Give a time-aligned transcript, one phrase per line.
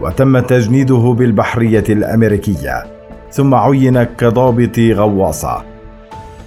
[0.00, 2.84] وتم تجنيده بالبحرية الأمريكية
[3.30, 5.62] ثم عين كضابط غواصة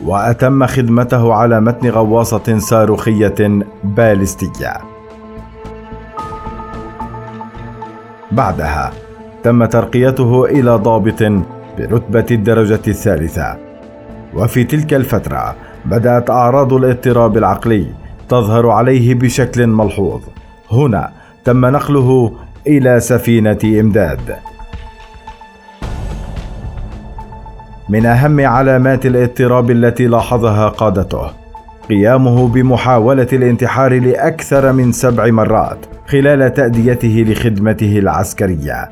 [0.05, 4.73] وأتم خدمته على متن غواصة صاروخية باليستية.
[8.31, 8.91] بعدها
[9.43, 11.21] تم ترقيته إلى ضابط
[11.77, 13.57] برتبة الدرجة الثالثة.
[14.33, 17.87] وفي تلك الفترة بدأت أعراض الاضطراب العقلي
[18.29, 20.21] تظهر عليه بشكل ملحوظ.
[20.71, 21.11] هنا
[21.43, 22.31] تم نقله
[22.67, 24.35] إلى سفينة إمداد.
[27.89, 31.31] من أهم علامات الاضطراب التي لاحظها قادته
[31.89, 38.89] قيامه بمحاولة الانتحار لأكثر من سبع مرات خلال تأديته لخدمته العسكرية.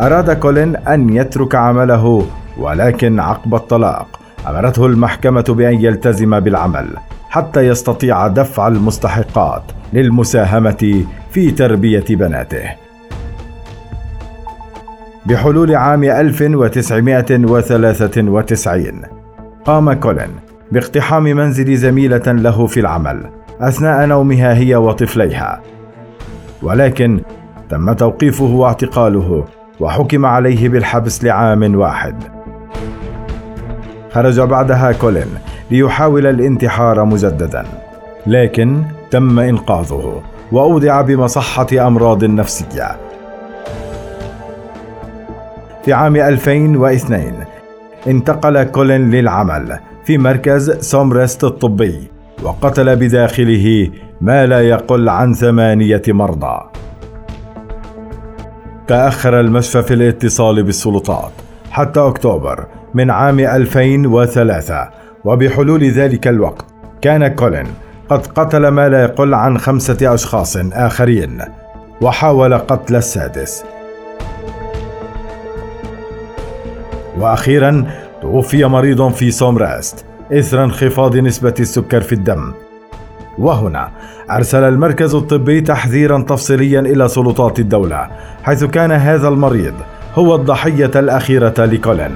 [0.01, 2.27] أراد كولين أن يترك عمله
[2.59, 6.89] ولكن عقب الطلاق أمرته المحكمة بأن يلتزم بالعمل
[7.31, 12.71] حتى يستطيع دفع المستحقات للمساهمة في تربية بناته.
[15.27, 19.03] بحلول عام 1993
[19.65, 20.31] قام كولين
[20.73, 23.31] باقتحام منزل زميلة له في العمل
[23.61, 25.61] أثناء نومها هي وطفليها
[26.63, 27.21] ولكن
[27.69, 29.45] تم توقيفه واعتقاله
[29.81, 32.15] وحكم عليه بالحبس لعام واحد.
[34.13, 35.29] خرج بعدها كولين
[35.71, 37.65] ليحاول الانتحار مجددا
[38.27, 40.23] لكن تم إنقاذه
[40.53, 42.97] واودع بمصحة أمراض نفسية.
[45.85, 47.33] في عام 2002
[48.07, 52.11] انتقل كولين للعمل في مركز سومرست الطبي
[52.43, 53.91] وقتل بداخله
[54.21, 56.74] ما لا يقل عن ثمانية مرضى.
[58.89, 61.33] تأخر المشفى في الاتصال بالسلطات
[61.71, 64.89] حتى أكتوبر من عام 2003
[65.25, 66.67] وبحلول ذلك الوقت
[67.03, 67.67] كان كولين
[68.09, 71.43] قد قتل ما لا يقل عن خمسة أشخاص آخرين
[72.01, 73.65] وحاول قتل السادس.
[77.19, 77.87] وأخيرا
[78.23, 82.53] توفي مريض في سومراست إثر انخفاض نسبة السكر في الدم
[83.39, 83.91] وهنا
[84.31, 88.09] أرسل المركز الطبي تحذيرا تفصيليا إلى سلطات الدولة
[88.43, 89.75] حيث كان هذا المريض
[90.15, 92.15] هو الضحية الأخيرة لكولين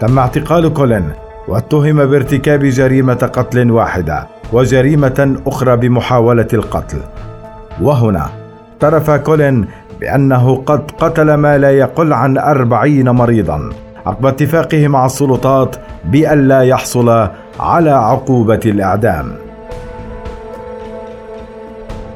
[0.00, 1.04] تم اعتقال كولين
[1.48, 6.98] واتهم بارتكاب جريمة قتل واحدة وجريمة أخرى بمحاولة القتل.
[7.80, 8.28] وهنا
[8.72, 9.66] اعترف كولين
[10.00, 13.70] بأنه قد قتل ما لا يقل عن أربعين مريضا.
[14.06, 17.28] عقب اتفاقه مع السلطات بألا يحصل
[17.60, 19.32] على عقوبة الإعدام.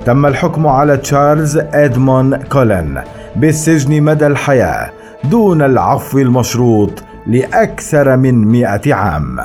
[0.04, 3.00] تم الحكم على تشارلز إدمون كولين
[3.36, 4.90] بالسجن مدى الحياة
[5.24, 6.90] دون العفو المشروط
[7.26, 9.36] لأكثر من مئة عام.